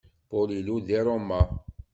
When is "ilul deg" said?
0.59-1.01